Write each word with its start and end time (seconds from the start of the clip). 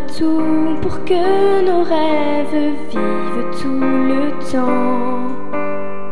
tout 0.00 0.76
pour 0.82 1.04
que 1.04 1.62
nos 1.64 1.82
rêves 1.82 2.74
vivent 2.90 3.62
tout 3.62 3.80
le 4.12 4.30
temps. 4.50 5.28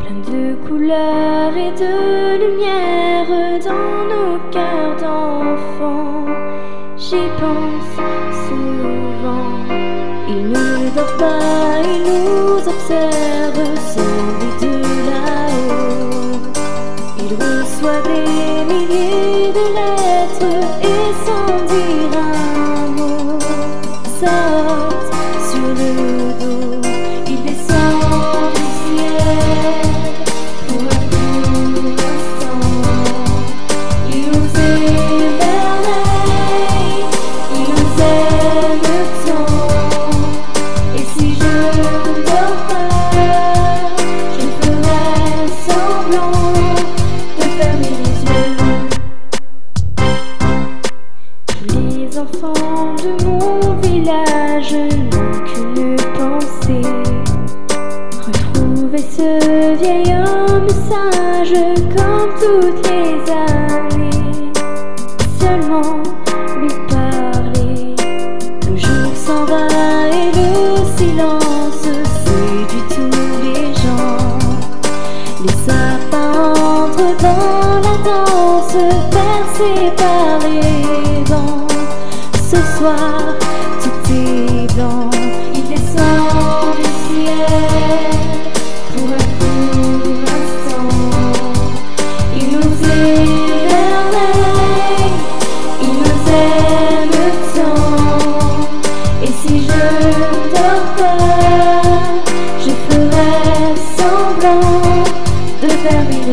Plein 0.00 0.20
de 0.32 0.54
couleurs 0.66 1.54
et 1.56 1.72
de 1.72 1.94
lumière 2.42 3.28
dans 3.62 4.04
nos 4.12 4.38
cœurs 4.50 4.96
d'enfants. 5.00 6.24
J'y 6.96 7.26
pense 7.40 7.96
souvent. 8.46 9.50
Il 10.28 10.48
ne 10.48 10.90
dort 10.96 11.16
pas, 11.18 11.80
il 11.84 12.00
nous 12.02 12.58
observe 12.66 13.64
sans 13.92 14.24
but 14.38 14.56
de 14.66 14.74
là-haut. 15.10 16.40
Il 17.18 17.30
reçoit 17.34 18.02
des 18.02 18.64
milliers 18.72 19.52
de 19.52 19.64
lettres 19.78 20.56
et 20.82 21.10
sans 21.26 21.63
love. 24.34 24.83
Village 54.14 54.72
n'ont 54.72 55.38
qu'une 55.44 55.96
pensée. 56.14 56.88
Retrouver 58.26 58.98
ce 58.98 59.76
vieil 59.78 60.14
homme 60.14 60.68
sage 60.68 61.58
comme 61.94 62.30
toutes 62.40 62.88
les 62.88 63.14
années. 63.30 64.52
Seulement 65.40 66.02
lui 66.60 66.70
parler. 66.88 67.94
Le 68.70 68.76
jour 68.76 69.10
s'en 69.14 69.44
va 69.44 69.66
et 70.08 70.30
le 70.32 70.84
silence 70.96 71.88
séduit 72.24 72.86
tous 72.90 73.42
les 73.42 73.66
gens. 73.74 74.38
Les 75.42 75.56
sapins 75.66 76.52
entrent 76.54 77.16
dans 77.20 77.80
la 77.86 77.96
danse 78.04 78.76
bercés 79.10 79.92
par 79.96 80.38
les 80.48 81.24
vents. 81.24 81.66
Ce 82.34 82.56
soir, 82.78 83.34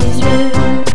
fermer 0.01 0.51
les 0.55 0.90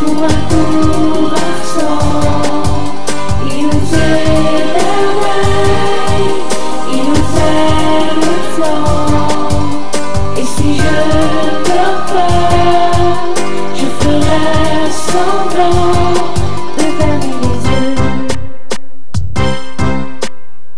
pour 0.00 0.22
un 0.22 0.38
court 0.48 1.32
instant. 1.34 2.62
Il 3.46 3.66
nous 3.66 3.94
émerveille, 3.94 5.07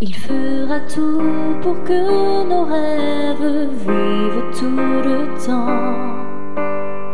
Il 0.02 0.14
fera 0.14 0.80
tout 0.80 1.20
pour 1.60 1.84
que 1.84 2.42
nos 2.48 2.64
rêves 2.64 3.68
vivent 3.84 4.50
tout 4.58 4.80
le 5.04 5.28
temps. 5.44 6.56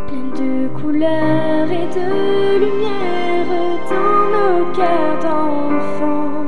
Plein 0.06 0.28
de 0.40 0.68
couleurs 0.68 1.68
et 1.68 1.88
de 1.98 2.58
lumière 2.60 3.50
dans 3.90 4.24
nos 4.36 4.72
cœurs 4.72 5.18
d'enfants. 5.20 6.44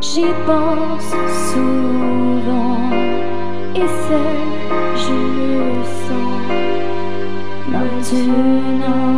J'y 0.00 0.32
pense 0.46 1.12
souvent 1.50 2.90
et 3.74 3.90
seul 4.08 4.40
je 4.96 5.18
le 5.36 5.84
sens 6.06 6.42
maintenant. 7.70 9.10